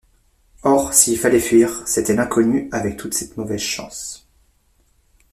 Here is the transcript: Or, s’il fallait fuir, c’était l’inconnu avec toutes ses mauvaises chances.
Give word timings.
Or, 0.63 0.95
s’il 0.95 1.15
fallait 1.19 1.39
fuir, 1.39 1.87
c’était 1.87 2.15
l’inconnu 2.15 2.67
avec 2.71 2.97
toutes 2.97 3.13
ses 3.13 3.31
mauvaises 3.37 3.61
chances. 3.61 4.27